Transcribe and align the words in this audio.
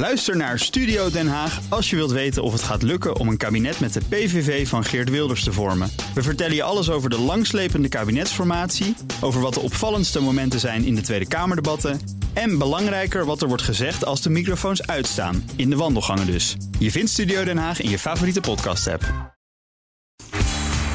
Luister 0.00 0.36
naar 0.36 0.58
Studio 0.58 1.10
Den 1.10 1.28
Haag 1.28 1.60
als 1.68 1.90
je 1.90 1.96
wilt 1.96 2.10
weten 2.10 2.42
of 2.42 2.52
het 2.52 2.62
gaat 2.62 2.82
lukken 2.82 3.16
om 3.16 3.28
een 3.28 3.36
kabinet 3.36 3.80
met 3.80 3.92
de 3.92 4.00
PVV 4.08 4.68
van 4.68 4.84
Geert 4.84 5.10
Wilders 5.10 5.44
te 5.44 5.52
vormen. 5.52 5.90
We 6.14 6.22
vertellen 6.22 6.54
je 6.54 6.62
alles 6.62 6.90
over 6.90 7.10
de 7.10 7.18
langslepende 7.18 7.88
kabinetsformatie, 7.88 8.96
over 9.20 9.40
wat 9.40 9.54
de 9.54 9.60
opvallendste 9.60 10.20
momenten 10.20 10.60
zijn 10.60 10.84
in 10.84 10.94
de 10.94 11.00
Tweede 11.00 11.28
Kamerdebatten 11.28 12.00
en 12.32 12.58
belangrijker 12.58 13.24
wat 13.24 13.42
er 13.42 13.48
wordt 13.48 13.62
gezegd 13.62 14.04
als 14.04 14.22
de 14.22 14.30
microfoons 14.30 14.86
uitstaan, 14.86 15.50
in 15.56 15.70
de 15.70 15.76
wandelgangen 15.76 16.26
dus. 16.26 16.56
Je 16.78 16.90
vindt 16.90 17.10
Studio 17.10 17.44
Den 17.44 17.58
Haag 17.58 17.80
in 17.80 17.90
je 17.90 17.98
favoriete 17.98 18.40
podcast-app. 18.40 19.34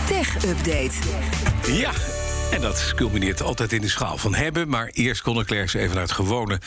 Tech 0.07 0.35
Update. 0.45 0.93
Ja, 1.71 1.91
en 2.51 2.61
dat 2.61 2.93
culmineert 2.95 3.41
altijd 3.41 3.73
in 3.73 3.81
de 3.81 3.89
schaal 3.89 4.17
van 4.17 4.35
hebben. 4.35 4.69
Maar 4.69 4.87
eerst 4.87 5.21
kon 5.21 5.39
ik 5.39 5.51
even 5.51 5.89
naar 5.89 6.01
het 6.01 6.11
gewone 6.11 6.59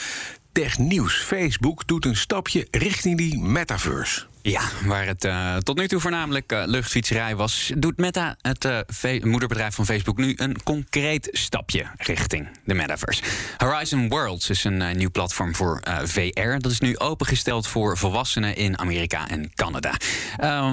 technieuws. 0.52 1.14
Facebook 1.14 1.86
doet 1.86 2.04
een 2.04 2.16
stapje 2.16 2.66
richting 2.70 3.16
die 3.16 3.38
metaverse. 3.38 4.27
Ja, 4.42 4.62
waar 4.84 5.06
het 5.06 5.24
uh, 5.24 5.56
tot 5.56 5.76
nu 5.76 5.88
toe 5.88 6.00
voornamelijk 6.00 6.52
uh, 6.52 6.62
luchtfietserij 6.66 7.36
was, 7.36 7.72
doet 7.76 7.96
Meta, 7.96 8.36
het 8.42 8.64
uh, 8.64 9.22
moederbedrijf 9.22 9.74
van 9.74 9.84
Facebook, 9.84 10.16
nu 10.16 10.32
een 10.36 10.62
concreet 10.62 11.28
stapje 11.32 11.86
richting 11.96 12.48
de 12.64 12.74
metaverse. 12.74 13.22
Horizon 13.56 14.08
Worlds 14.08 14.50
is 14.50 14.64
een 14.64 14.96
nieuw 14.96 15.10
platform 15.10 15.54
voor 15.54 15.82
VR. 16.04 16.58
Dat 16.58 16.70
is 16.70 16.80
nu 16.80 16.98
opengesteld 16.98 17.66
voor 17.66 17.98
volwassenen 17.98 18.56
in 18.56 18.78
Amerika 18.78 19.28
en 19.28 19.50
Canada. 19.54 19.94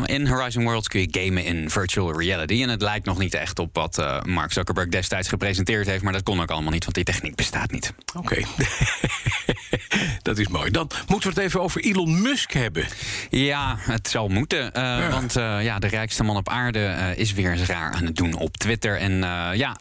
in 0.06 0.28
Horizon 0.28 0.64
Worlds 0.64 0.88
kun 0.88 1.00
je 1.00 1.08
gamen 1.12 1.44
in 1.44 1.70
virtual 1.70 2.20
reality. 2.20 2.62
En 2.62 2.70
het 2.70 2.82
lijkt 2.82 3.06
nog 3.06 3.18
niet 3.18 3.34
echt 3.34 3.60
op 3.60 3.76
wat 3.76 4.24
Mark 4.26 4.52
Zuckerberg 4.52 4.90
destijds 4.90 5.28
gepresenteerd 5.28 5.88
heeft, 5.88 6.04
maar 6.04 6.14
dat 6.14 6.24
kon 6.24 6.42
ook 6.42 6.52
allemaal 6.52 6.72
niet, 6.72 6.84
want 6.84 6.96
die 6.96 7.04
techniek 7.04 7.36
bestaat 7.36 7.72
niet. 7.72 7.94
Oké. 8.16 8.42
dat 10.22 10.38
is 10.38 10.48
mooi. 10.48 10.72
Dan 10.72 10.90
moeten 11.08 11.30
we 11.30 11.36
het 11.36 11.46
even 11.46 11.62
over 11.62 11.82
Elon 11.82 12.22
Musk 12.22 12.52
hebben. 12.52 12.86
Ja, 13.30 13.65
het 13.78 14.08
zal 14.08 14.28
moeten. 14.28 14.60
Uh, 14.66 14.72
ja. 14.74 15.10
Want 15.10 15.38
uh, 15.38 15.64
ja, 15.64 15.80
de 15.80 15.88
rijkste 15.88 16.24
man 16.24 16.36
op 16.36 16.50
aarde 16.50 16.80
uh, 16.80 17.18
is 17.18 17.34
weer 17.34 17.52
eens 17.52 17.66
raar 17.66 17.94
aan 17.94 18.06
het 18.06 18.16
doen 18.16 18.34
op 18.34 18.58
Twitter. 18.58 18.98
En 18.98 19.12
ja, 19.58 19.78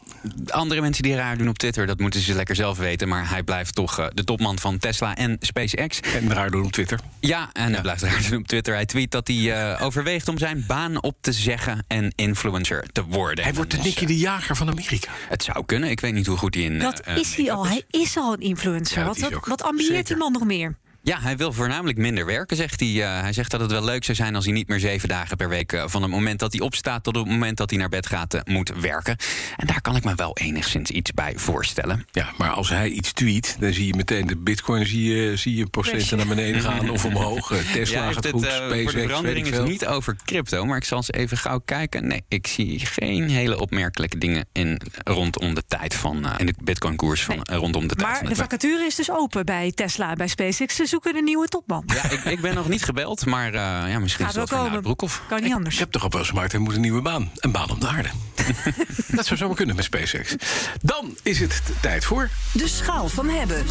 andere 0.48 0.80
mensen 0.80 1.02
die 1.02 1.14
raar 1.14 1.38
doen 1.38 1.48
op 1.48 1.58
Twitter, 1.58 1.86
dat 1.86 1.98
moeten 1.98 2.20
ze 2.20 2.34
lekker 2.34 2.54
zelf 2.54 2.78
weten. 2.78 3.08
Maar 3.08 3.28
hij 3.30 3.42
blijft 3.42 3.74
toch 3.74 4.10
de 4.14 4.24
topman 4.24 4.58
van 4.58 4.78
Tesla 4.78 5.16
en 5.16 5.36
SpaceX. 5.40 6.00
En 6.00 6.32
raar 6.32 6.50
doen 6.50 6.64
op 6.64 6.72
Twitter. 6.72 7.00
Ja, 7.20 7.50
en 7.52 7.66
ja. 7.66 7.72
hij 7.72 7.80
blijft 7.80 8.02
raar 8.02 8.22
doen 8.28 8.38
op 8.38 8.46
Twitter. 8.46 8.74
Hij 8.74 8.86
tweet 8.86 9.10
dat 9.10 9.28
hij 9.28 9.78
overweegt 9.80 10.28
om 10.28 10.38
zijn 10.38 10.64
baan 10.66 11.02
op 11.02 11.16
te 11.20 11.32
zeggen 11.32 11.84
en 11.88 12.12
influencer 12.14 12.84
te 12.92 13.04
worden. 13.04 13.44
Hij 13.44 13.54
wordt 13.54 13.70
de 13.70 13.78
Nicky 13.78 14.06
de 14.06 14.18
Jager 14.18 14.56
van 14.56 14.68
Amerika. 14.68 15.10
Het 15.28 15.42
zou 15.42 15.64
kunnen. 15.64 15.90
Ik 15.90 16.00
weet 16.00 16.14
niet 16.14 16.26
hoe 16.26 16.36
goed 16.36 16.54
hij 16.54 16.64
in. 16.64 16.78
Dat 16.78 17.02
is 17.06 17.36
hij 17.36 17.52
al. 17.52 17.66
Hij 17.66 17.82
is 17.90 18.16
al 18.16 18.32
een 18.32 18.40
influencer. 18.40 18.98
Ja, 18.98 19.06
wat, 19.06 19.18
wat, 19.18 19.46
wat 19.46 19.62
ambieert 19.62 20.06
die 20.06 20.16
man 20.16 20.32
nog 20.32 20.44
meer? 20.44 20.76
Ja, 21.04 21.20
hij 21.20 21.36
wil 21.36 21.52
voornamelijk 21.52 21.98
minder 21.98 22.26
werken, 22.26 22.56
zegt 22.56 22.80
hij. 22.80 22.88
Uh, 22.88 23.20
hij 23.20 23.32
zegt 23.32 23.50
dat 23.50 23.60
het 23.60 23.70
wel 23.70 23.84
leuk 23.84 24.04
zou 24.04 24.16
zijn 24.16 24.34
als 24.34 24.44
hij 24.44 24.54
niet 24.54 24.68
meer 24.68 24.80
zeven 24.80 25.08
dagen 25.08 25.36
per 25.36 25.48
week... 25.48 25.72
Uh, 25.72 25.84
van 25.86 26.02
het 26.02 26.10
moment 26.10 26.38
dat 26.38 26.52
hij 26.52 26.62
opstaat 26.62 27.04
tot 27.04 27.16
het 27.16 27.26
moment 27.26 27.56
dat 27.56 27.70
hij 27.70 27.78
naar 27.78 27.88
bed 27.88 28.06
gaat... 28.06 28.34
Uh, 28.34 28.40
moet 28.44 28.72
werken. 28.80 29.16
En 29.56 29.66
daar 29.66 29.80
kan 29.80 29.96
ik 29.96 30.04
me 30.04 30.14
wel 30.14 30.36
enigszins 30.36 30.90
iets 30.90 31.12
bij 31.12 31.32
voorstellen. 31.36 32.06
Ja, 32.12 32.32
maar 32.36 32.50
als 32.50 32.68
hij 32.68 32.88
iets 32.88 33.12
tweet, 33.12 33.56
dan 33.60 33.72
zie 33.72 33.86
je 33.86 33.94
meteen 33.94 34.26
de 34.26 34.36
bitcoin... 34.36 34.86
zie 34.86 35.12
je, 35.12 35.36
zie 35.36 35.56
je 35.56 35.66
procenten 35.66 36.16
naar 36.16 36.26
beneden 36.26 36.60
gaan 36.70 36.90
of 36.90 37.04
omhoog. 37.04 37.52
Tesla 37.72 38.04
ja, 38.04 38.12
gaat 38.12 38.24
het, 38.24 38.32
goed, 38.32 38.44
SpaceX, 38.44 38.82
Voor 38.82 38.92
de 38.92 39.06
verandering 39.06 39.46
is 39.46 39.58
niet 39.58 39.86
over 39.86 40.16
crypto, 40.24 40.64
maar 40.64 40.76
ik 40.76 40.84
zal 40.84 40.96
eens 40.96 41.12
even 41.12 41.36
gauw 41.36 41.58
kijken. 41.64 42.06
Nee, 42.06 42.24
ik 42.28 42.46
zie 42.46 42.86
geen 42.86 43.28
hele 43.28 43.60
opmerkelijke 43.60 44.18
dingen 44.18 44.46
in, 44.52 44.80
rondom 45.04 45.54
de 45.54 45.62
tijd 45.68 45.94
van... 45.94 46.38
in 46.38 46.46
de 46.46 46.54
bitcoin-koers 46.62 47.24
van 47.24 47.40
nee. 47.42 47.58
rondom 47.58 47.86
de 47.86 47.94
tijd 47.94 48.08
maar 48.08 48.18
van 48.18 48.28
de 48.28 48.34
vacature 48.34 48.84
is 48.84 48.94
dus 48.94 49.10
open 49.10 49.44
bij 49.44 49.72
Tesla, 49.72 50.12
bij 50.12 50.28
SpaceX. 50.28 50.76
Ze 50.76 50.93
zoeken 50.94 51.16
een 51.16 51.24
nieuwe 51.24 51.46
topman. 51.46 51.84
Ja, 51.86 52.10
ik, 52.10 52.24
ik, 52.24 52.40
ben 52.40 52.54
nog 52.54 52.68
niet 52.68 52.84
gebeld, 52.84 53.26
maar 53.26 53.54
uh, 53.54 53.60
ja, 53.90 53.98
misschien 53.98 54.24
Gaat 54.24 54.34
is 54.34 54.50
dat 54.50 54.58
komen. 54.58 54.82
Broekhoff. 54.82 55.22
Kan 55.28 55.42
niet 55.42 55.52
anders. 55.52 55.74
Ik 55.74 55.80
heb 55.80 55.90
toch 55.90 56.02
al 56.02 56.10
wel 56.10 56.24
gemaakt, 56.24 56.52
hij 56.52 56.60
moet 56.60 56.74
een 56.74 56.80
nieuwe 56.80 57.02
baan. 57.02 57.30
Een 57.36 57.52
baan 57.52 57.70
op 57.70 57.80
de 57.80 57.88
aarde. 57.88 58.08
dat 59.16 59.26
zou 59.26 59.38
zomaar 59.38 59.56
kunnen 59.56 59.76
met 59.76 59.84
SpaceX. 59.84 60.34
Dan 60.82 61.16
is 61.22 61.40
het 61.40 61.62
tijd 61.80 62.04
voor... 62.04 62.30
De 62.52 62.68
schaal 62.68 63.08
van 63.08 63.28
hebben. 63.28 63.64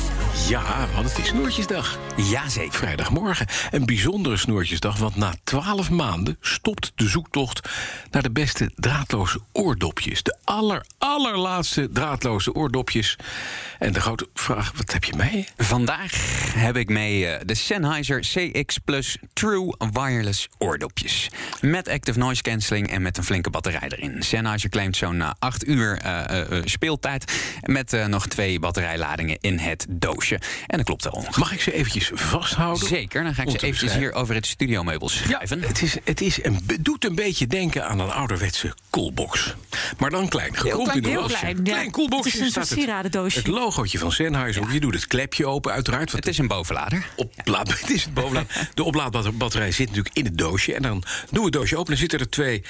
Ja, 0.47 0.87
want 0.93 1.09
het 1.09 1.17
is 1.17 1.27
Snoertjesdag. 1.27 1.99
Jazeker. 2.15 2.73
Vrijdagmorgen. 2.73 3.47
Een 3.71 3.85
bijzondere 3.85 4.37
Snoertjesdag, 4.37 4.97
want 4.97 5.15
na 5.15 5.33
twaalf 5.43 5.89
maanden... 5.89 6.37
stopt 6.41 6.91
de 6.95 7.07
zoektocht 7.07 7.69
naar 8.11 8.23
de 8.23 8.31
beste 8.31 8.71
draadloze 8.75 9.39
oordopjes. 9.51 10.23
De 10.23 10.37
aller, 10.43 10.85
allerlaatste 10.97 11.89
draadloze 11.91 12.53
oordopjes. 12.53 13.17
En 13.79 13.93
de 13.93 14.01
grote 14.01 14.27
vraag, 14.33 14.71
wat 14.75 14.93
heb 14.93 15.03
je 15.03 15.13
mee? 15.15 15.47
Vandaag 15.57 16.11
heb 16.55 16.75
ik 16.75 16.89
mee 16.89 17.12
uh, 17.19 17.35
de 17.45 17.55
Sennheiser 17.55 18.19
CX 18.19 18.77
Plus 18.77 19.17
True 19.33 19.75
Wireless 19.91 20.47
oordopjes. 20.57 21.29
Met 21.61 21.87
active 21.87 22.19
noise 22.19 22.41
cancelling 22.41 22.89
en 22.89 23.01
met 23.01 23.17
een 23.17 23.23
flinke 23.23 23.49
batterij 23.49 23.89
erin. 23.89 24.21
Sennheiser 24.23 24.69
claimt 24.69 24.95
zo'n 24.97 25.15
uh, 25.15 25.31
8 25.39 25.67
uur 25.67 26.01
uh, 26.05 26.61
speeltijd. 26.63 27.33
Met 27.61 28.07
nog 28.07 28.27
twee 28.27 28.59
batterijladingen 28.59 29.37
in 29.41 29.57
het 29.57 29.85
doosje. 29.89 30.39
En 30.67 30.77
dat 30.77 30.85
klopt 30.85 31.03
wel. 31.03 31.25
Mag 31.37 31.53
ik 31.53 31.61
ze 31.61 31.73
eventjes 31.73 32.11
vasthouden? 32.13 32.87
Zeker, 32.87 33.23
dan 33.23 33.33
ga 33.33 33.41
ik 33.41 33.49
ze 33.49 33.57
eventjes 33.57 33.95
hier 33.95 34.13
over 34.13 34.35
het 34.35 34.45
studiomeubel 34.45 35.09
schrijven. 35.09 35.59
Ja, 35.59 35.67
het 35.67 35.81
is, 35.81 35.97
het 36.03 36.21
is 36.21 36.43
een, 36.43 36.59
doet 36.81 37.05
een 37.05 37.15
beetje 37.15 37.47
denken 37.47 37.87
aan 37.87 37.99
een 37.99 38.11
ouderwetse 38.11 38.73
coolbox. 38.89 39.55
Maar 39.97 40.09
dan 40.09 40.27
klein. 40.27 40.51
Heel 40.55 40.83
klein, 40.83 40.97
in 40.97 41.03
de 41.03 41.09
heel 41.09 41.21
was. 41.21 41.39
klein. 41.39 41.63
Klein 41.63 41.91
coolboxje 41.91 42.29
Het 42.29 42.39
is 42.39 42.45
een 42.45 42.51
staat 42.51 42.69
het, 42.69 42.77
sieradendoosje. 42.77 43.37
het 43.37 43.47
logootje 43.47 43.97
van 43.97 44.11
Sennheiser. 44.11 44.71
Je 44.71 44.79
doet 44.79 44.93
het 44.93 45.07
klepje 45.07 45.45
open 45.45 45.71
uiteraard. 45.71 46.11
Het 46.11 46.27
is 46.27 46.37
een 46.37 46.47
bovenlader. 46.47 47.02
Oplaad, 47.15 47.79
het 47.79 47.89
is 47.95 48.07
het. 48.13 48.47
De 48.73 48.83
oplaadbatterij 48.83 49.71
zit 49.71 49.87
natuurlijk 49.87 50.15
in 50.15 50.25
het 50.25 50.37
doosje. 50.37 50.73
En 50.73 50.81
dan 50.81 51.03
doen 51.29 51.39
we 51.39 51.43
het 51.43 51.53
doosje 51.53 51.77
open 51.77 51.93
en 51.93 51.99
zitten 51.99 52.19
er 52.19 52.29
twee 52.29 52.63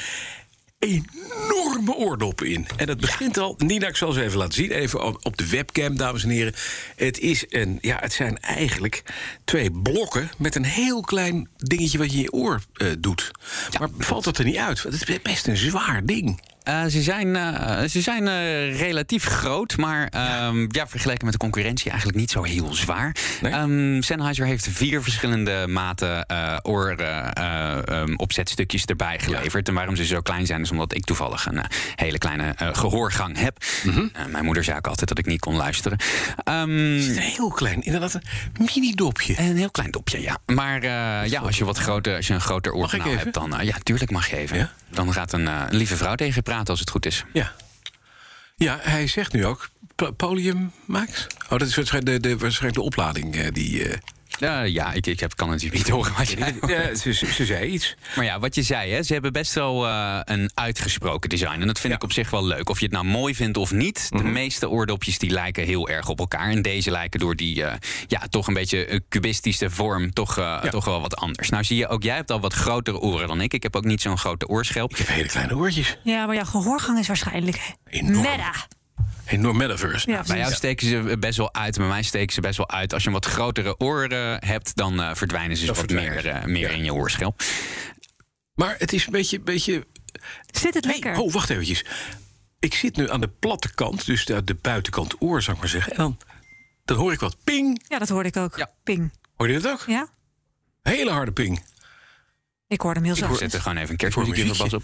enorme 0.83 1.95
oordoppen 1.95 2.47
in. 2.47 2.67
En 2.75 2.85
dat 2.85 2.99
begint 2.99 3.38
al. 3.38 3.55
Nina, 3.57 3.88
ik 3.88 3.95
zal 3.95 4.11
ze 4.11 4.23
even 4.23 4.38
laten 4.38 4.53
zien. 4.53 4.72
Even 4.72 5.23
op, 5.23 5.38
de 5.38 5.49
webcam, 5.49 5.97
dames 5.97 6.23
en 6.23 6.29
heren. 6.29 6.53
Het, 6.95 7.19
is 7.19 7.45
een, 7.49 7.77
ja, 7.81 7.97
het 7.99 8.13
zijn 8.13 8.39
eigenlijk 8.39 9.03
twee 9.43 9.72
blokken 9.72 10.31
met 10.38 10.55
een 10.55 10.66
heel 10.66 11.01
klein 11.01 11.49
dingetje 11.57 11.97
wat 11.97 12.11
je 12.11 12.17
in 12.17 12.22
je 12.22 12.31
oor 12.31 12.61
uh, 12.77 12.91
doet. 12.99 13.31
maar 13.79 13.89
valt 13.97 14.23
dat 14.23 14.38
er 14.38 14.45
niet 14.45 14.57
uit? 14.57 14.83
Het 14.83 15.09
is 15.09 15.22
best 15.22 15.47
een 15.47 15.57
zwaar 15.57 16.05
ding. 16.05 16.41
Uh, 16.68 16.85
ze 16.85 17.01
zijn, 17.01 17.28
uh, 17.28 17.81
ze 17.90 18.01
zijn 18.01 18.24
uh, 18.24 18.79
relatief 18.79 19.25
groot, 19.25 19.78
maar 19.78 20.07
ja. 20.12 20.51
ja. 20.68 20.88
vergeleken 20.88 21.24
met 21.24 21.34
de 21.34 21.40
concurrentie 21.40 21.90
eigenlijk 21.90 22.19
niet 22.19 22.31
zo 22.31 22.44
heel 22.44 22.74
zwaar. 22.74 23.16
Nee? 23.41 23.53
Um, 23.53 24.01
Sennheiser 24.01 24.46
heeft 24.46 24.68
vier 24.72 25.03
verschillende 25.03 25.68
maten 25.68 26.25
oor 26.62 26.96
um, 27.90 28.18
opzetstukjes 28.18 28.85
erbij 28.85 29.19
geleverd. 29.19 29.68
Ja. 29.68 29.73
En 29.73 29.73
waarom 29.73 29.96
ze 29.96 30.06
zo 30.06 30.22
klein 30.22 30.46
zijn, 30.46 30.62
is 30.62 30.72
omdat 30.72 30.96
ik 30.96 31.06
toevallig 31.06 31.46
een 31.46 31.62
hele 31.96 32.18
kleine 32.18 32.56
gehoorgang 32.57 33.38
heb. 33.38 33.63
Mm 33.84 33.94
-hmm. 33.94 34.12
mijn 34.31 34.46
moeder 34.46 34.63
zei 34.63 34.78
ook 34.78 34.88
altijd 34.88 35.09
dat 35.09 35.18
ik 35.18 35.25
niet 35.25 35.40
kon 35.40 35.56
luisteren. 35.56 35.97
Um, 36.50 36.94
het 36.94 37.18
is 37.18 37.35
heel 37.35 37.50
klein, 37.50 37.81
inderdaad 37.81 38.13
een 38.13 38.22
mini-dopje. 38.75 39.40
Een 39.40 39.57
heel 39.57 39.72
klein 39.72 39.91
dopje, 39.91 40.22
ja. 40.22 40.38
Maar 40.46 40.84
ja, 41.28 41.40
als 41.40 41.57
je 41.57 41.66
wat 41.66 41.78
groter, 41.78 42.16
als 42.16 42.28
je 42.28 42.34
een 42.34 42.41
groter 42.41 42.73
oorkanaal 42.73 43.18
hebt, 43.18 43.34
dan 43.34 43.56
ja, 43.62 43.75
tuurlijk 43.84 44.12
mag 44.12 44.29
je 44.29 44.38
even. 44.38 44.57
Ja? 44.57 44.72
Dan 44.90 45.13
gaat 45.13 45.34
een, 45.34 45.46
een 45.46 45.75
lieve 45.75 45.96
vrouw 45.96 46.16
tegen 46.16 46.35
je 46.35 46.41
als 46.62 46.80
het 46.80 46.90
goed 46.90 47.06
is. 47.06 47.24
Ja. 47.34 47.52
Ja, 48.56 48.80
hij 48.81 49.08
zegt 49.08 49.34
nu 49.34 49.46
ook 49.46 49.69
Polium 50.18 50.72
Max. 50.86 51.28
Oh, 51.44 51.58
dat 51.58 51.68
is 51.68 51.75
waarschijnlijk 51.75 52.24
de, 52.24 52.30
de, 52.30 52.38
waarschijnlijk 52.38 52.75
de 52.75 52.86
oplading 52.86 53.36
uh, 53.36 53.47
die. 53.52 53.90
Uh... 53.90 53.94
Uh, 54.39 54.67
ja, 54.67 54.94
ik, 54.94 55.07
ik 55.07 55.19
heb, 55.19 55.35
kan 55.35 55.49
natuurlijk 55.49 55.75
niet 55.75 55.89
horen 55.95 56.13
wat 56.17 56.29
je 56.29 56.38
ja, 56.67 56.95
ze, 56.95 57.13
ze, 57.13 57.45
zei 57.45 57.66
iets. 57.66 57.95
Maar 58.16 58.25
ja, 58.25 58.39
wat 58.39 58.55
je 58.55 58.61
zei, 58.61 58.91
hè, 58.91 59.03
ze 59.03 59.13
hebben 59.13 59.33
best 59.33 59.53
wel 59.53 59.88
uh, 59.88 60.19
een 60.23 60.51
uitgesproken 60.53 61.29
design. 61.29 61.61
En 61.61 61.67
dat 61.67 61.79
vind 61.79 61.94
ja. 61.94 61.99
ik 61.99 62.03
op 62.03 62.11
zich 62.11 62.29
wel 62.29 62.45
leuk. 62.45 62.69
Of 62.69 62.79
je 62.79 62.85
het 62.85 62.93
nou 62.93 63.05
mooi 63.05 63.35
vindt 63.35 63.57
of 63.57 63.72
niet. 63.72 64.07
Mm 64.09 64.19
-hmm. 64.19 64.27
De 64.27 64.33
meeste 64.33 64.69
oordopjes 64.69 65.19
die 65.19 65.29
lijken 65.29 65.66
heel 65.66 65.89
erg 65.89 66.09
op 66.09 66.19
elkaar. 66.19 66.49
En 66.49 66.61
deze 66.61 66.91
lijken 66.91 67.19
door 67.19 67.35
die 67.35 67.55
uh, 67.55 67.73
ja, 68.07 68.19
toch 68.29 68.47
een 68.47 68.53
beetje 68.53 69.01
cubistische 69.09 69.69
vorm 69.69 70.13
toch, 70.13 70.35
ja. 70.35 70.59
toch 70.59 70.85
wel 70.85 71.02
wat 71.02 71.16
anders. 71.16 71.49
Nou 71.49 71.63
zie 71.63 71.78
je 71.78 71.87
ook, 71.87 72.03
jij 72.03 72.16
hebt 72.16 72.31
al 72.31 72.40
wat 72.40 72.53
grotere 72.53 72.99
oren 72.99 73.28
dan 73.28 73.41
ik. 73.41 73.53
Ik 73.53 73.63
heb 73.63 73.75
ook 73.75 73.85
niet 73.85 74.02
zo'n 74.02 74.17
grote 74.17 74.47
oorschelp. 74.47 74.91
Ik 74.91 74.97
heb 74.97 75.08
hele 75.08 75.28
kleine 75.28 75.55
oortjes. 75.55 75.97
Ja, 76.03 76.25
maar 76.25 76.35
jouw 76.35 76.46
gehoorgang 76.46 76.99
is 76.99 77.08
waarschijnlijk 77.08 77.75
Enorm. 77.90 78.25
Enorm 79.25 79.58
metaverse. 79.58 80.11
Ja, 80.11 80.23
bij 80.28 80.37
jou 80.37 80.53
steken 80.53 80.87
ze 80.87 81.17
best 81.20 81.37
wel 81.37 81.53
uit. 81.53 81.78
Bij 81.78 81.87
mij 81.87 82.03
steken 82.03 82.34
ze 82.34 82.41
best 82.41 82.58
wel 82.58 82.70
uit. 82.70 82.93
Als 82.93 83.02
je 83.02 83.08
een 83.08 83.14
wat 83.14 83.25
grotere 83.25 83.79
oren 83.79 84.46
hebt, 84.46 84.75
dan 84.75 84.99
uh, 84.99 85.16
verdwijnen 85.16 85.58
ze 85.58 85.66
dat 85.66 85.75
wat 85.75 85.85
verdwijnen. 85.85 86.23
meer, 86.23 86.35
uh, 86.35 86.46
meer 86.46 86.70
ja. 86.70 86.75
in 86.78 86.84
je 86.84 86.93
oorschelp. 86.93 87.43
Maar 88.53 88.75
het 88.78 88.93
is 88.93 89.05
een 89.05 89.11
beetje. 89.11 89.40
beetje... 89.40 89.87
Zit 90.52 90.73
het 90.73 90.85
lekker? 90.85 91.11
Hey, 91.11 91.22
oh, 91.22 91.31
wacht 91.31 91.49
eventjes. 91.49 91.85
Ik 92.59 92.73
zit 92.73 92.96
nu 92.96 93.09
aan 93.09 93.22
de 93.22 93.28
platte 93.40 93.73
kant, 93.73 94.05
dus 94.05 94.25
de, 94.25 94.43
de 94.43 94.55
buitenkant 94.55 95.22
oor, 95.22 95.41
zou 95.41 95.55
ik 95.55 95.61
maar 95.61 95.72
zeggen. 95.72 95.91
En 95.91 95.97
dan, 95.97 96.17
dan 96.85 96.97
hoor 96.97 97.11
ik 97.11 97.20
wat 97.20 97.37
ping. 97.43 97.84
Ja, 97.87 97.99
dat 97.99 98.09
hoorde 98.09 98.29
ik 98.29 98.37
ook. 98.37 98.58
Ja. 98.58 98.72
Ping. 98.84 99.11
Hoor 99.35 99.47
je 99.47 99.59
dat 99.59 99.72
ook? 99.72 99.84
Ja. 99.87 100.08
Hele 100.81 101.11
harde 101.11 101.31
ping. 101.31 101.64
Ik 102.67 102.81
hoorde 102.81 102.99
hem 102.99 103.08
heel 103.08 103.17
zacht. 103.17 103.34
Ik 103.34 103.37
zet 103.37 103.53
er 103.53 103.61
gewoon 103.61 103.78
even 103.78 103.90
een 103.90 103.97
kerstmuziekje 103.97 104.46
van 104.46 104.58
pas 104.58 104.73
op. 104.73 104.84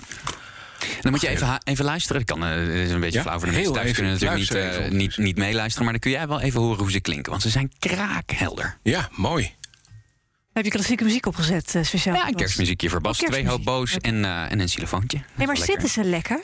En 0.80 1.02
dan 1.02 1.12
moet 1.12 1.22
je 1.22 1.28
even, 1.28 1.62
even 1.64 1.86
luisteren. 1.86 2.26
Dat 2.26 2.38
kan, 2.38 2.50
uh, 2.50 2.84
is 2.84 2.92
een 2.92 3.00
beetje 3.00 3.18
ja, 3.18 3.24
flauw 3.24 3.40
voor 3.40 3.48
de 3.48 3.54
mensen 3.54 3.74
thuis. 3.74 3.92
kunnen 3.92 4.12
natuurlijk 4.12 4.40
niet, 4.40 4.56
uh, 4.56 4.92
niet, 4.98 5.18
niet 5.18 5.38
meeluisteren. 5.38 5.84
Maar 5.84 5.94
dan 5.94 6.02
kun 6.02 6.12
jij 6.12 6.28
wel 6.28 6.42
even 6.42 6.62
horen 6.62 6.80
hoe 6.80 6.92
ze 6.92 7.00
klinken. 7.00 7.32
Want 7.32 7.44
ze 7.44 7.50
zijn 7.50 7.72
kraakhelder. 7.80 8.78
Ja, 8.84 9.10
mooi. 9.12 9.58
Heb 10.54 10.66
je 10.66 10.72
klassieke 10.72 11.04
muziek 11.04 11.26
opgezet, 11.26 11.76
uh, 11.76 11.84
speciaal? 11.84 12.16
Ja, 12.16 12.28
een 12.28 12.36
kerstmuziekje 12.36 12.90
voor 12.90 13.02
Bas. 13.02 13.22
Oh, 13.22 13.28
twee 13.28 13.48
hobo's 13.48 13.98
en, 13.98 14.16
uh, 14.16 14.52
en 14.52 14.60
een 14.60 14.66
xylofoontje. 14.66 15.22
Nee, 15.36 15.48
maar 15.48 15.58
zitten 15.58 15.90
ze 15.90 16.04
lekker? 16.04 16.40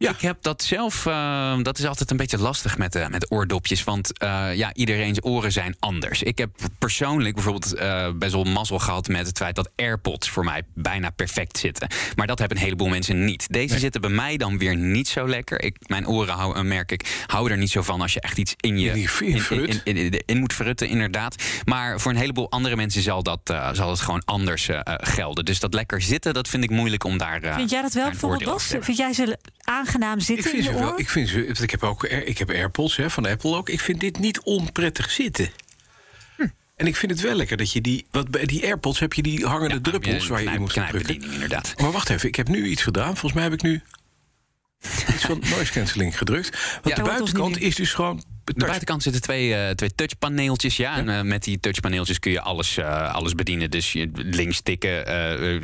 Ja. 0.00 0.10
Ik 0.10 0.20
heb 0.20 0.36
dat 0.40 0.62
zelf, 0.62 1.06
uh, 1.06 1.56
dat 1.62 1.78
is 1.78 1.86
altijd 1.86 2.10
een 2.10 2.16
beetje 2.16 2.38
lastig 2.38 2.78
met, 2.78 2.96
uh, 2.96 3.08
met 3.08 3.30
oordopjes. 3.30 3.84
Want 3.84 4.22
uh, 4.22 4.54
ja, 4.54 4.74
iedereen's 4.74 5.18
oren 5.20 5.52
zijn 5.52 5.76
anders. 5.78 6.22
Ik 6.22 6.38
heb 6.38 6.50
persoonlijk 6.78 7.34
bijvoorbeeld 7.34 7.74
best 8.18 8.32
wel 8.32 8.44
mazzel 8.44 8.78
gehad 8.78 9.08
met 9.08 9.26
het 9.26 9.36
feit 9.36 9.54
dat 9.54 9.70
AirPods 9.76 10.28
voor 10.28 10.44
mij 10.44 10.62
bijna 10.74 11.10
perfect 11.10 11.58
zitten. 11.58 11.88
Maar 12.16 12.26
dat 12.26 12.38
hebben 12.38 12.56
een 12.56 12.62
heleboel 12.62 12.88
mensen 12.88 13.24
niet. 13.24 13.52
Deze 13.52 13.70
nee. 13.70 13.78
zitten 13.78 14.00
bij 14.00 14.10
mij 14.10 14.36
dan 14.36 14.58
weer 14.58 14.76
niet 14.76 15.08
zo 15.08 15.28
lekker. 15.28 15.62
Ik, 15.62 15.76
mijn 15.86 16.08
oren 16.08 16.34
hou, 16.34 16.64
merk 16.64 16.92
ik, 16.92 17.24
houden 17.26 17.52
er 17.52 17.58
niet 17.58 17.70
zo 17.70 17.82
van 17.82 18.00
als 18.00 18.12
je 18.12 18.20
echt 18.20 18.38
iets 18.38 18.54
in 18.56 18.78
je 18.78 18.90
in, 19.20 19.82
in, 19.84 19.96
in, 19.96 20.22
in, 20.26 20.38
moet 20.38 20.52
verrutten, 20.52 20.88
inderdaad. 20.88 21.42
Maar 21.64 22.00
voor 22.00 22.10
een 22.10 22.18
heleboel 22.18 22.50
andere 22.50 22.76
mensen 22.76 23.02
zal 23.02 23.22
dat, 23.22 23.40
zal 23.72 23.90
het 23.90 24.00
gewoon 24.00 24.22
anders 24.24 24.68
gelden. 24.86 25.44
Dus 25.44 25.60
dat 25.60 25.74
lekker 25.74 26.02
zitten, 26.02 26.34
dat 26.34 26.48
vind 26.48 26.64
ik 26.64 26.70
moeilijk 26.70 27.04
om 27.04 27.18
daar. 27.18 27.54
Vind 27.54 27.70
jij 27.70 27.82
dat 27.82 27.92
wel 27.92 28.08
bijvoorbeeld? 28.08 28.62
Vind 28.62 28.96
jij 28.96 29.12
ze 29.12 29.38
aangenaam 29.88 30.20
zitten 30.20 30.44
ik 30.44 30.50
vind 30.50 30.64
in 30.66 30.72
je 30.72 30.78
ze 30.78 30.84
oor? 30.84 30.90
wel. 30.90 31.00
Ik 31.00 31.08
vind 31.08 31.28
ze. 31.28 31.46
Ik 31.62 31.70
heb 31.70 31.82
ook. 31.82 32.04
Ik 32.04 32.38
heb 32.38 32.50
AirPods 32.50 32.96
hè, 32.96 33.10
van 33.10 33.26
Apple 33.26 33.56
ook. 33.56 33.68
Ik 33.68 33.80
vind 33.80 34.00
dit 34.00 34.18
niet 34.18 34.40
onprettig 34.40 35.10
zitten. 35.10 35.50
Hm. 36.36 36.46
En 36.76 36.86
ik 36.86 36.96
vind 36.96 37.12
het 37.12 37.20
wel 37.20 37.34
lekker 37.34 37.56
dat 37.56 37.72
je 37.72 37.80
die. 37.80 38.06
Wat 38.10 38.30
bij 38.30 38.46
die 38.46 38.64
AirPods 38.64 38.98
heb 38.98 39.12
je 39.12 39.22
die 39.22 39.46
hangende 39.46 39.74
ja, 39.74 39.80
druppels 39.80 40.22
je 40.22 40.28
waar 40.28 40.42
je 40.42 40.50
in 40.50 40.60
moet 40.60 40.72
drukken. 40.88 41.32
inderdaad. 41.32 41.74
Maar 41.80 41.92
wacht 41.92 42.10
even, 42.10 42.28
ik 42.28 42.36
heb 42.36 42.48
nu 42.48 42.66
iets 42.66 42.82
gedaan. 42.82 43.16
Volgens 43.16 43.32
mij 43.32 43.42
heb 43.42 43.52
ik 43.52 43.62
nu 43.62 43.82
iets 45.14 45.24
van 45.24 45.42
noise 45.50 45.72
cancelling 45.72 46.18
gedrukt. 46.18 46.78
Want 46.82 46.96
Ja, 46.96 47.02
de 47.02 47.08
buitenkant 47.08 47.58
is 47.60 47.74
dus 47.74 47.92
gewoon. 47.94 48.24
De 48.54 48.64
buitenkant 48.64 49.02
zitten 49.02 49.22
twee, 49.22 49.48
uh, 49.48 49.70
twee 49.70 49.94
touchpaneeltjes. 49.94 50.76
Ja, 50.76 50.96
en 50.96 51.08
uh, 51.08 51.20
met 51.20 51.44
die 51.44 51.60
touchpaneeltjes 51.60 52.18
kun 52.18 52.30
je 52.30 52.40
alles, 52.40 52.78
uh, 52.78 53.14
alles 53.14 53.34
bedienen. 53.34 53.70
Dus 53.70 53.92
je, 53.92 54.10
links 54.14 54.60
tikken, 54.60 55.04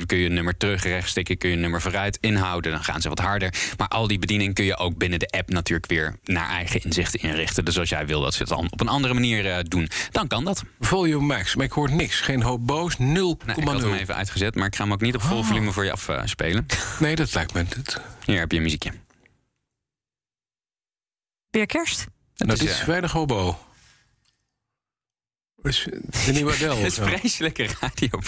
kun 0.06 0.18
je 0.18 0.26
een 0.26 0.34
nummer 0.34 0.56
terug. 0.56 0.82
Rechts 0.82 1.12
tikken 1.12 1.38
kun 1.38 1.48
je 1.48 1.54
een 1.54 1.60
nummer 1.60 1.80
vooruit 1.80 2.18
inhouden. 2.20 2.72
Dan 2.72 2.84
gaan 2.84 3.00
ze 3.00 3.08
wat 3.08 3.18
harder. 3.18 3.54
Maar 3.76 3.88
al 3.88 4.06
die 4.06 4.18
bediening 4.18 4.54
kun 4.54 4.64
je 4.64 4.76
ook 4.76 4.98
binnen 4.98 5.18
de 5.18 5.28
app 5.30 5.50
natuurlijk 5.50 5.88
weer 5.88 6.16
naar 6.24 6.48
eigen 6.48 6.82
inzichten 6.82 7.20
inrichten. 7.20 7.64
Dus 7.64 7.78
als 7.78 7.88
jij 7.88 8.06
wil 8.06 8.20
dat 8.20 8.34
ze 8.34 8.38
het 8.38 8.48
dan 8.48 8.68
op 8.70 8.80
een 8.80 8.88
andere 8.88 9.14
manier 9.14 9.68
doen, 9.68 9.88
dan 10.10 10.26
kan 10.26 10.44
dat. 10.44 10.64
Volume 10.80 11.26
max, 11.26 11.54
maar 11.54 11.66
ik 11.66 11.72
hoor 11.72 11.92
niks. 11.92 12.20
Geen 12.20 12.42
hoop 12.42 12.66
boos, 12.66 12.94
0,0. 12.94 12.98
Nee, 13.02 13.56
ik 13.56 13.64
had 13.64 13.82
hem 13.82 13.94
even 13.94 14.14
uitgezet, 14.14 14.54
maar 14.54 14.66
ik 14.66 14.76
ga 14.76 14.82
hem 14.82 14.92
ook 14.92 15.00
niet 15.00 15.14
op 15.14 15.22
vol 15.22 15.38
oh. 15.38 15.44
volume 15.44 15.72
voor 15.72 15.84
je 15.84 15.92
afspelen. 15.92 16.66
nee, 16.98 17.16
dat 17.16 17.34
lijkt 17.34 17.54
me 17.54 17.64
het. 17.68 18.00
Hier 18.24 18.38
heb 18.38 18.50
je 18.50 18.56
een 18.56 18.62
muziekje. 18.62 18.90
Weer 21.50 21.66
kerst? 21.66 22.06
Nou, 22.36 22.58
dit 22.58 22.68
is 22.68 22.84
weinig 22.84 23.12
hobo. 23.12 23.58
Het 26.76 26.86
is 26.86 26.94
vreselijke 26.94 27.66
radio. 27.80 28.20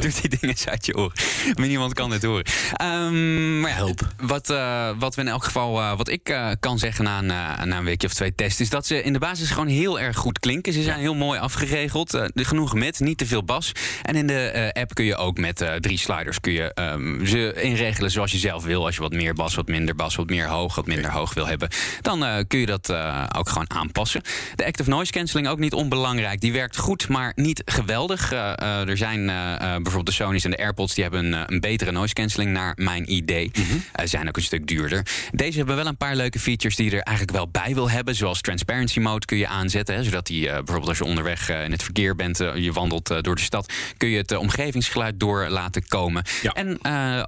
Doet 0.00 0.20
die 0.20 0.38
dingen 0.40 0.56
uit 0.64 0.86
je 0.86 0.96
oren. 0.96 1.12
Maar 1.54 1.66
niemand 1.66 1.94
kan 1.94 2.10
het 2.10 2.22
horen. 2.22 2.44
Um, 2.82 3.60
maar 3.60 3.70
ja, 3.70 3.76
Help. 3.76 4.00
Wat, 4.20 4.50
uh, 4.50 4.90
wat 4.98 5.14
we 5.14 5.20
in 5.20 5.28
elk 5.28 5.44
geval, 5.44 5.80
uh, 5.80 5.96
wat 5.96 6.08
ik 6.08 6.28
uh, 6.28 6.50
kan 6.60 6.78
zeggen 6.78 7.04
na, 7.04 7.20
na, 7.20 7.64
na, 7.64 7.78
een 7.78 7.84
weekje 7.84 8.06
of 8.06 8.14
twee 8.14 8.34
tests, 8.34 8.60
is 8.60 8.70
dat 8.70 8.86
ze 8.86 9.02
in 9.02 9.12
de 9.12 9.18
basis 9.18 9.50
gewoon 9.50 9.66
heel 9.66 10.00
erg 10.00 10.16
goed 10.16 10.38
klinken. 10.38 10.72
Ze 10.72 10.82
zijn 10.82 10.96
ja. 10.96 11.02
heel 11.02 11.14
mooi 11.14 11.38
afgeregeld. 11.38 12.18
genoeg 12.34 12.74
met, 12.74 13.00
niet 13.00 13.18
te 13.18 13.26
veel 13.26 13.44
bas. 13.44 13.72
En 14.02 14.16
in 14.16 14.26
de 14.26 14.70
app 14.72 14.94
kun 14.94 15.04
je 15.04 15.16
ook 15.16 15.38
met 15.38 15.64
drie 15.80 15.98
sliders 15.98 16.40
kun 16.40 16.52
je, 16.52 16.72
um, 16.74 17.26
ze 17.26 17.52
inregelen 17.62 18.10
zoals 18.10 18.32
je 18.32 18.38
zelf 18.38 18.64
wil. 18.64 18.84
Als 18.84 18.94
je 18.94 19.00
wat 19.00 19.12
meer 19.12 19.34
bas, 19.34 19.54
wat 19.54 19.68
minder 19.68 19.94
bas, 19.94 20.14
wat 20.14 20.28
meer 20.28 20.46
hoog, 20.46 20.74
wat 20.74 20.86
minder 20.86 21.10
hoog 21.10 21.34
wil 21.34 21.46
hebben, 21.46 21.68
dan 22.00 22.44
kun 22.46 22.58
je 22.58 22.66
dat 22.66 22.92
ook 23.36 23.48
gewoon 23.48 23.70
aanpassen. 23.70 24.22
De 24.54 24.66
active 24.66 24.90
noise 24.90 25.12
cancelling 25.12 25.48
ook 25.48 25.58
niet 25.58 25.72
onbelangrijk. 25.72 26.40
Die 26.40 26.52
werkt 26.52 26.69
goed, 26.76 27.08
maar 27.08 27.32
niet 27.34 27.62
geweldig. 27.64 28.32
Uh, 28.32 28.38
uh, 28.38 28.88
er 28.88 28.96
zijn 28.96 29.20
uh, 29.20 29.56
bijvoorbeeld 29.58 30.06
de 30.06 30.12
Sony's 30.12 30.44
en 30.44 30.50
de 30.50 30.58
AirPods... 30.58 30.94
die 30.94 31.04
hebben 31.04 31.32
een, 31.32 31.52
een 31.52 31.60
betere 31.60 31.92
noise 31.92 32.14
cancelling 32.14 32.52
naar 32.52 32.72
mijn 32.76 33.12
idee. 33.12 33.50
Mm 33.52 33.64
-hmm. 33.64 34.06
zijn 34.06 34.28
ook 34.28 34.36
een 34.36 34.42
stuk 34.42 34.66
duurder. 34.66 35.06
Deze 35.32 35.58
hebben 35.58 35.76
wel 35.76 35.86
een 35.86 35.96
paar 35.96 36.16
leuke 36.16 36.38
features 36.38 36.76
die 36.76 36.90
je 36.90 36.96
er 36.96 37.02
eigenlijk 37.02 37.36
wel 37.36 37.48
bij 37.48 37.74
wil 37.74 37.90
hebben. 37.90 38.14
Zoals 38.14 38.40
transparency 38.40 39.00
mode 39.00 39.26
kun 39.26 39.38
je 39.38 39.46
aanzetten. 39.46 39.94
Hè, 39.94 40.04
zodat 40.04 40.26
die 40.26 40.46
bijvoorbeeld 40.46 40.88
als 40.88 40.98
je 40.98 41.04
onderweg 41.04 41.48
in 41.48 41.72
het 41.72 41.82
verkeer 41.82 42.16
bent... 42.16 42.38
je 42.38 42.70
wandelt 42.72 43.24
door 43.24 43.34
de 43.34 43.42
stad... 43.42 43.72
kun 43.96 44.08
je 44.08 44.16
het 44.16 44.36
omgevingsgeluid 44.36 45.20
door 45.20 45.48
laten 45.48 45.88
komen. 45.88 46.24
Ja. 46.42 46.52
En 46.52 46.78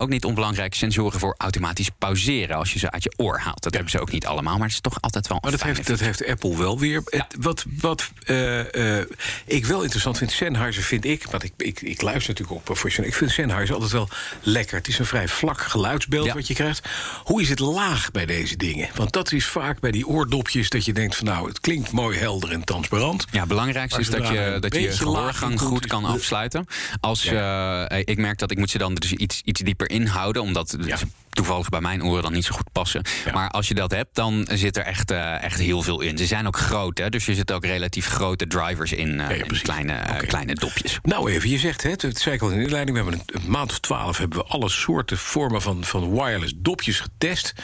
ook 0.00 0.08
niet 0.08 0.24
onbelangrijk, 0.24 0.74
sensoren 0.74 1.20
voor 1.20 1.34
automatisch 1.38 1.90
pauzeren... 1.98 2.56
als 2.56 2.72
je 2.72 2.78
ze 2.78 2.90
uit 2.90 3.02
je 3.02 3.12
oor 3.16 3.38
haalt. 3.38 3.62
Dat 3.62 3.72
ja. 3.72 3.78
hebben 3.78 3.90
ze 3.90 4.00
ook 4.00 4.12
niet 4.12 4.26
allemaal, 4.26 4.54
maar 4.56 4.66
het 4.66 4.74
is 4.74 4.80
toch 4.80 5.00
altijd 5.00 5.28
wel... 5.28 5.38
Maar 5.40 5.50
dat 5.50 5.62
heeft, 5.62 5.86
dat 5.86 6.00
heeft 6.00 6.26
Apple 6.26 6.56
wel 6.56 6.78
weer. 6.78 7.02
Ja. 7.04 7.26
Wat... 7.40 7.64
wat 7.80 8.10
ik 9.46 9.66
wel 9.66 9.82
interessant 9.82 10.18
vind, 10.18 10.30
Sennheiser 10.30 10.82
vind 10.82 11.04
ik... 11.04 11.26
want 11.30 11.42
ik, 11.42 11.52
ik, 11.56 11.80
ik 11.80 12.02
luister 12.02 12.28
natuurlijk 12.28 12.58
ook 12.58 12.64
professioneel... 12.64 13.10
ik 13.10 13.16
vind 13.16 13.30
Sennheiser 13.30 13.74
altijd 13.74 13.92
wel 13.92 14.08
lekker. 14.42 14.76
Het 14.76 14.88
is 14.88 14.98
een 14.98 15.06
vrij 15.06 15.28
vlak 15.28 15.60
geluidsbeeld 15.60 16.26
ja. 16.26 16.34
wat 16.34 16.46
je 16.46 16.54
krijgt. 16.54 16.88
Hoe 17.24 17.40
is 17.40 17.48
het 17.48 17.58
laag 17.58 18.10
bij 18.10 18.26
deze 18.26 18.56
dingen? 18.56 18.88
Want 18.94 19.12
dat 19.12 19.32
is 19.32 19.46
vaak 19.46 19.80
bij 19.80 19.90
die 19.90 20.06
oordopjes 20.06 20.68
dat 20.68 20.84
je 20.84 20.92
denkt 20.92 21.16
van... 21.16 21.26
nou, 21.26 21.48
het 21.48 21.60
klinkt 21.60 21.92
mooi 21.92 22.18
helder 22.18 22.50
en 22.50 22.64
transparant. 22.64 23.24
Ja, 23.30 23.38
het 23.38 23.48
belangrijkste 23.48 24.00
is 24.00 24.10
dat 24.10 24.28
je 24.28 24.56
dat 24.60 24.74
je 24.74 24.92
gehoorgang 24.92 25.60
goed 25.60 25.86
kan 25.86 26.04
afsluiten. 26.04 26.66
Als 27.00 27.22
ja. 27.22 27.90
uh, 27.92 28.02
ik 28.04 28.18
merk 28.18 28.38
dat 28.38 28.50
ik 28.50 28.58
moet 28.58 28.70
ze 28.70 28.78
dan 28.78 28.94
dus 28.94 29.12
iets, 29.12 29.40
iets 29.44 29.60
dieper 29.60 29.90
inhouden... 29.90 30.42
omdat 30.42 30.76
ja 30.84 30.98
toevallig 31.34 31.68
bij 31.68 31.80
mijn 31.80 32.04
oren 32.04 32.22
dan 32.22 32.32
niet 32.32 32.44
zo 32.44 32.54
goed 32.54 32.72
passen. 32.72 33.02
Ja. 33.24 33.32
Maar 33.32 33.50
als 33.50 33.68
je 33.68 33.74
dat 33.74 33.90
hebt, 33.90 34.14
dan 34.14 34.48
zit 34.50 34.76
er 34.76 34.84
echt, 34.84 35.10
uh, 35.10 35.42
echt 35.42 35.60
heel 35.60 35.82
veel 35.82 36.00
in. 36.00 36.18
Ze 36.18 36.26
zijn 36.26 36.46
ook 36.46 36.56
groot, 36.56 36.98
hè, 36.98 37.08
dus 37.08 37.28
er 37.28 37.34
zitten 37.34 37.56
ook 37.56 37.64
relatief 37.64 38.06
grote 38.06 38.46
drivers 38.46 38.92
in, 38.92 39.08
uh, 39.08 39.38
in 39.38 39.62
kleine, 39.62 39.92
uh, 39.92 40.00
okay. 40.00 40.26
kleine 40.26 40.54
dopjes. 40.54 40.98
Nou 41.02 41.30
even, 41.30 41.50
je 41.50 41.58
zegt, 41.58 41.82
hè, 41.82 41.90
het 41.90 42.18
zei 42.18 42.34
ik 42.34 42.42
al 42.42 42.50
in 42.50 42.56
de 42.56 42.64
inleiding... 42.64 42.98
we 42.98 43.02
hebben 43.02 43.22
een, 43.26 43.42
een, 43.42 43.50
maand 43.50 43.70
of 43.70 43.78
twaalf 43.78 44.18
hebben 44.18 44.38
we 44.38 44.44
alle 44.44 44.68
soorten 44.68 45.18
vormen 45.18 45.62
van, 45.62 45.84
van 45.84 46.12
wireless 46.12 46.52
dopjes 46.56 47.00
getest. 47.00 47.54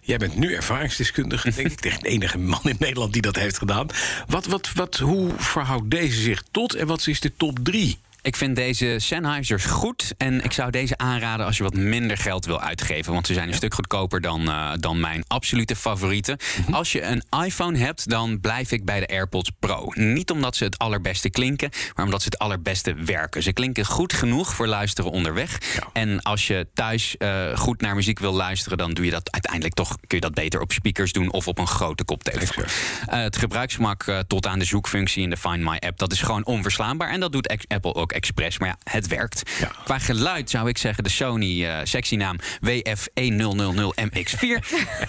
Jij 0.00 0.16
bent 0.16 0.36
nu 0.36 0.54
ervaringsdeskundige, 0.54 1.50
denk 1.54 1.70
ik. 1.70 1.80
Tegen 1.80 2.02
de 2.02 2.08
enige 2.08 2.38
man 2.38 2.60
in 2.62 2.76
Nederland 2.78 3.12
die 3.12 3.22
dat 3.22 3.36
heeft 3.36 3.58
gedaan. 3.58 3.86
Wat, 4.26 4.46
wat, 4.46 4.72
wat, 4.74 4.96
hoe 4.96 5.30
verhoudt 5.36 5.90
deze 5.90 6.20
zich 6.20 6.42
tot 6.50 6.74
en 6.74 6.86
wat 6.86 7.06
is 7.06 7.20
de 7.20 7.32
top 7.36 7.58
drie? 7.62 7.98
Ik 8.22 8.36
vind 8.36 8.56
deze 8.56 8.96
Sennheisers 8.98 9.64
goed. 9.64 10.12
En 10.16 10.44
ik 10.44 10.52
zou 10.52 10.70
deze 10.70 10.98
aanraden 10.98 11.46
als 11.46 11.56
je 11.56 11.62
wat 11.62 11.74
minder 11.74 12.16
geld 12.16 12.44
wil 12.44 12.60
uitgeven. 12.60 13.12
Want 13.12 13.26
ze 13.26 13.34
zijn 13.34 13.48
een 13.48 13.54
stuk 13.54 13.74
goedkoper 13.74 14.20
dan, 14.20 14.42
uh, 14.48 14.72
dan 14.80 15.00
mijn 15.00 15.24
absolute 15.26 15.76
favorieten. 15.76 16.38
-hmm. 16.64 16.74
Als 16.74 16.92
je 16.92 17.02
een 17.02 17.22
iPhone 17.44 17.78
hebt, 17.78 18.10
dan 18.10 18.40
blijf 18.40 18.72
ik 18.72 18.84
bij 18.84 19.00
de 19.00 19.06
AirPods 19.06 19.50
Pro. 19.58 19.92
Niet 19.94 20.30
omdat 20.30 20.56
ze 20.56 20.64
het 20.64 20.78
allerbeste 20.78 21.30
klinken, 21.30 21.70
maar 21.94 22.04
omdat 22.04 22.22
ze 22.22 22.28
het 22.28 22.38
allerbeste 22.38 22.94
werken. 22.94 23.42
Ze 23.42 23.52
klinken 23.52 23.86
goed 23.86 24.12
genoeg 24.12 24.54
voor 24.54 24.66
luisteren 24.66 25.10
onderweg. 25.10 25.58
Ja. 25.74 25.88
En 25.92 26.22
als 26.22 26.46
je 26.46 26.66
thuis 26.74 27.14
uh, 27.18 27.56
goed 27.56 27.80
naar 27.80 27.94
muziek 27.94 28.18
wil 28.18 28.32
luisteren, 28.32 28.78
dan 28.78 28.92
doe 28.92 29.04
je 29.04 29.10
dat 29.10 29.32
uiteindelijk 29.32 29.74
toch. 29.74 29.88
Kun 29.88 30.18
je 30.18 30.20
dat 30.20 30.34
beter 30.34 30.60
op 30.60 30.72
speakers 30.72 31.12
doen 31.12 31.32
of 31.32 31.48
op 31.48 31.58
een 31.58 31.66
grote 31.66 32.04
koptelefoon. 32.04 32.64
Uh, 32.64 33.22
het 33.22 33.36
gebruiksgemak 33.36 34.04
tot 34.26 34.46
aan 34.46 34.58
de 34.58 34.64
zoekfunctie 34.64 35.22
in 35.22 35.30
de 35.30 35.36
Find 35.36 35.60
My 35.60 35.76
app, 35.76 35.98
dat 35.98 36.12
is 36.12 36.20
gewoon 36.20 36.44
onverslaanbaar. 36.44 37.10
En 37.10 37.20
dat 37.20 37.32
doet 37.32 37.66
Apple 37.68 37.94
ook 37.94 38.12
expres. 38.18 38.58
Maar 38.58 38.68
ja, 38.68 38.92
het 38.92 39.06
werkt. 39.06 39.42
Ja. 39.60 39.72
Qua 39.84 39.98
geluid 39.98 40.50
zou 40.50 40.68
ik 40.68 40.78
zeggen 40.78 41.04
de 41.04 41.10
Sony 41.10 41.64
uh, 41.64 41.78
sectienaam 41.82 42.36
WF1000MX4. 42.40 44.46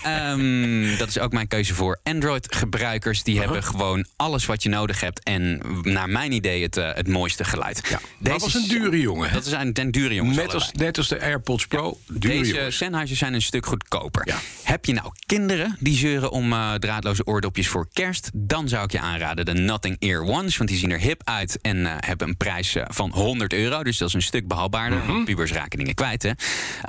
um, 0.07 0.97
dat 0.97 1.07
is 1.07 1.19
ook 1.19 1.31
mijn 1.31 1.47
keuze 1.47 1.73
voor 1.73 1.99
Android-gebruikers. 2.03 3.23
Die 3.23 3.33
uh 3.33 3.39
-huh. 3.39 3.51
hebben 3.51 3.69
gewoon 3.69 4.05
alles 4.15 4.45
wat 4.45 4.63
je 4.63 4.69
nodig 4.69 4.99
hebt. 4.99 5.23
En 5.23 5.61
naar 5.81 6.09
mijn 6.09 6.31
idee 6.31 6.63
het, 6.63 6.77
uh, 6.77 6.93
het 6.93 7.07
mooiste 7.07 7.43
geluid. 7.43 7.81
Ja. 7.89 7.97
Deze 7.97 8.07
dat 8.19 8.41
was 8.41 8.53
een 8.53 8.67
dure 8.67 8.99
jongen. 8.99 9.33
Dat 9.33 9.45
is 9.45 9.51
een, 9.51 9.79
een 9.79 9.91
dure 9.91 10.13
jongen. 10.13 10.35
Net 10.35 10.53
als, 10.53 10.71
net 10.71 10.97
als 10.97 11.07
de 11.07 11.21
AirPods 11.21 11.67
Pro. 11.67 11.97
Ja. 12.05 12.13
Deze 12.19 12.67
Sennheiser 12.69 13.17
zijn 13.17 13.33
een 13.33 13.41
stuk 13.41 13.65
goedkoper. 13.65 14.27
Ja. 14.27 14.37
Heb 14.63 14.85
je 14.85 14.93
nou 14.93 15.11
kinderen 15.25 15.77
die 15.79 15.97
zeuren 15.97 16.31
om 16.31 16.53
uh, 16.53 16.73
draadloze 16.73 17.25
oordopjes 17.25 17.67
voor 17.67 17.87
kerst? 17.93 18.29
Dan 18.33 18.67
zou 18.67 18.83
ik 18.83 18.91
je 18.91 18.99
aanraden 18.99 19.45
de 19.45 19.53
Nothing 19.53 19.95
Ear 19.99 20.21
Ones. 20.21 20.57
Want 20.57 20.69
die 20.69 20.79
zien 20.79 20.91
er 20.91 20.99
hip 20.99 21.21
uit 21.23 21.57
en 21.61 21.77
uh, 21.77 21.93
hebben 21.99 22.27
een 22.27 22.37
prijs 22.37 22.75
van 22.93 23.11
100 23.13 23.53
euro. 23.53 23.83
Dus 23.83 23.97
dat 23.97 24.07
is 24.07 24.13
een 24.13 24.21
stuk 24.21 24.47
behapbaarder. 24.47 24.99
Mm 24.99 25.05
-hmm. 25.05 25.25
Pubers 25.25 25.51
raken 25.51 25.77
dingen 25.77 25.93
kwijt. 25.93 26.23
Hè. 26.23 26.31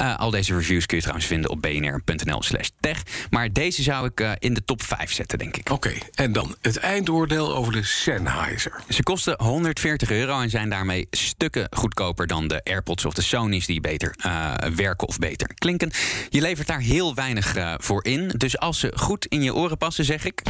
Uh, 0.01 0.19
al 0.19 0.31
deze 0.31 0.55
reviews 0.55 0.87
kun 0.87 0.97
je 0.97 1.03
trouwens 1.03 1.29
vinden 1.29 1.51
op 1.51 1.63
bnr.nl 1.63 2.43
slash 2.43 2.69
tech. 2.81 3.03
Maar 3.31 3.53
deze 3.53 3.83
zou 3.83 4.07
ik 4.07 4.21
uh, 4.21 4.33
in 4.39 4.55
de 4.55 4.65
top 4.65 4.83
5 4.83 5.13
zetten, 5.13 5.39
denk 5.39 5.57
ik. 5.57 5.71
Oké, 5.71 5.89
okay. 5.89 6.03
en 6.15 6.33
dan 6.33 6.57
het 6.61 6.77
eindoordeel 6.77 7.55
over 7.57 7.73
de 7.73 7.83
Sennheiser. 7.83 8.81
Ze 8.89 9.03
kosten 9.03 9.43
140 9.43 10.11
euro 10.11 10.41
en 10.41 10.51
zijn 10.51 10.71
daarmee 10.71 11.07
stukken 11.11 11.67
goedkoper 11.71 12.27
dan 12.27 12.49
de 12.49 12.65
AirPods 12.65 13.05
of 13.05 13.15
de 13.15 13.23
Sony's 13.23 13.67
die 13.67 13.81
beter 13.81 14.15
uh, 14.27 14.55
werken 14.75 15.09
of 15.09 15.19
beter 15.19 15.55
klinken. 15.55 15.91
Je 16.29 16.41
levert 16.41 16.67
daar 16.67 16.81
heel 16.81 17.15
weinig 17.15 17.55
voor 17.79 18.05
in. 18.05 18.29
Dus 18.37 18.59
als 18.59 18.79
ze 18.79 18.93
goed 18.97 19.27
in 19.27 19.43
je 19.43 19.55
oren 19.55 19.79
passen, 19.79 20.05
zeg 20.05 20.25
ik. 20.25 20.43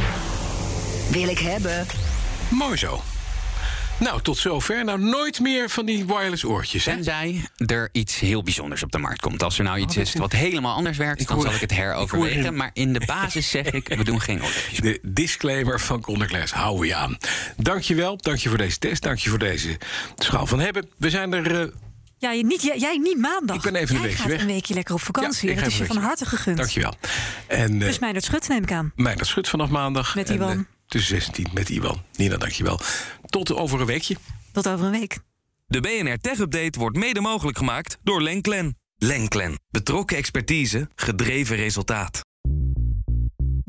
Wil 1.11 1.29
ik 1.29 1.39
hebben. 1.39 1.85
Mooi 2.49 2.77
zo. 2.77 3.01
Nou, 4.01 4.21
tot 4.21 4.37
zover. 4.37 4.83
Nou, 4.85 4.99
nooit 4.99 5.39
meer 5.39 5.69
van 5.69 5.85
die 5.85 6.05
wireless 6.05 6.43
oortjes. 6.43 6.85
Hè? 6.85 6.93
Tenzij 6.93 7.45
er 7.65 7.89
iets 7.91 8.19
heel 8.19 8.43
bijzonders 8.43 8.83
op 8.83 8.91
de 8.91 8.97
markt 8.97 9.21
komt. 9.21 9.43
Als 9.43 9.57
er 9.57 9.63
nou 9.63 9.79
iets 9.79 9.97
is 9.97 10.13
wat 10.13 10.31
helemaal 10.31 10.75
anders 10.75 10.97
werkt, 10.97 11.27
dan 11.27 11.35
hoor- 11.35 11.45
zal 11.45 11.53
ik 11.55 11.61
het 11.61 11.71
ik 11.71 11.77
heroverwegen. 11.77 12.43
hoor- 12.43 12.53
Maar 12.53 12.69
in 12.73 12.93
de 12.93 13.01
basis 13.05 13.49
zeg 13.49 13.65
ik, 13.71 13.87
we 13.87 14.03
doen 14.03 14.21
geen 14.21 14.43
oortjes. 14.43 14.79
De 14.79 14.99
disclaimer 15.01 15.79
van 15.79 16.01
Conderclass 16.01 16.51
houden 16.53 16.81
we 16.81 16.87
je 16.87 16.95
aan. 16.95 17.17
Dankjewel, 17.57 18.17
dank 18.17 18.37
je 18.37 18.49
voor 18.49 18.57
deze 18.57 18.77
test, 18.77 19.01
dank 19.01 19.17
je 19.17 19.29
voor 19.29 19.39
deze 19.39 19.77
schaal 20.15 20.45
van 20.47 20.59
hebben. 20.59 20.89
We 20.97 21.09
zijn 21.09 21.33
er... 21.33 21.61
eh, 21.61 21.67
Ja, 22.17 22.31
niet, 22.31 22.61
jij, 22.61 22.77
jij 22.77 22.97
niet 22.97 23.17
maandag. 23.17 23.55
Ik 23.55 23.61
ben 23.61 23.75
even 23.75 23.95
een 23.95 24.01
jij 24.01 24.09
weekje 24.09 24.21
gaat 24.23 24.31
weg. 24.31 24.41
een 24.41 24.47
weekje 24.47 24.73
lekker 24.73 24.93
op 24.95 25.01
vakantie. 25.01 25.47
ja, 25.49 25.53
ik 25.55 25.59
dat 25.63 25.71
is 25.71 25.77
je 25.77 25.85
van 25.85 25.97
harte 25.97 26.25
gegund. 26.25 26.57
Dankjewel. 26.57 26.93
En 27.47 27.73
uh, 27.73 27.79
Dus 27.79 27.99
mij 27.99 28.13
dat 28.13 28.23
schut 28.23 28.47
neem 28.47 28.63
ik 28.63 28.71
aan. 28.71 28.91
mij 28.95 29.15
dat 29.15 29.27
schut 29.27 29.49
vanaf 29.49 29.69
maandag. 29.69 30.15
Met 30.15 30.29
En, 30.29 30.35
Iwan. 30.35 30.65
Tussen 30.91 31.21
16 31.21 31.47
met 31.53 31.69
Iwan. 31.69 32.03
Nina, 32.15 32.37
dankjewel. 32.37 32.79
Tot 33.25 33.53
over 33.53 33.79
een 33.79 33.85
weekje. 33.85 34.15
Tot 34.51 34.67
over 34.67 34.85
een 34.85 34.91
week. 34.91 35.19
De 35.67 35.79
BNR 35.79 36.17
Tech 36.17 36.39
Update 36.39 36.79
wordt 36.79 36.97
mede 36.97 37.21
mogelijk 37.21 37.57
gemaakt 37.57 37.97
door 38.03 38.21
Lenklen. 38.21 38.77
Lenklen. 38.95 39.59
Betrokken 39.69 40.17
expertise, 40.17 40.89
gedreven 40.95 41.55
resultaat. 41.55 42.21